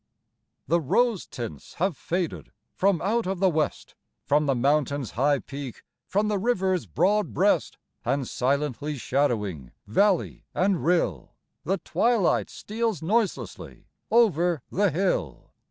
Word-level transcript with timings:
The 0.65 0.81
rose 0.81 1.27
tints 1.27 1.75
have 1.75 1.95
faded 1.95 2.51
from 2.73 3.03
out 3.03 3.27
of 3.27 3.37
the 3.37 3.51
West, 3.51 3.93
From 4.25 4.47
the 4.47 4.55
Mountain's 4.55 5.11
high 5.11 5.37
peak, 5.37 5.83
from 6.07 6.27
the 6.27 6.39
river's 6.39 6.87
broad 6.87 7.35
breast. 7.35 7.77
And, 8.03 8.27
silently 8.27 8.97
shadowing 8.97 9.73
valley 9.85 10.43
and 10.55 10.83
rill, 10.83 11.35
The 11.65 11.77
twilight 11.77 12.49
steals 12.49 13.03
noiselessly 13.03 13.85
over 14.09 14.63
the 14.71 14.89
hill. 14.89 15.51